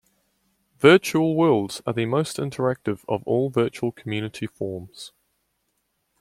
Virtual 0.79 1.35
worlds 1.35 1.83
are 1.85 1.93
the 1.93 2.07
most 2.07 2.37
interactive 2.37 3.05
of 3.07 3.21
all 3.27 3.51
virtual 3.51 3.91
community 3.91 4.47
forms. 4.47 5.11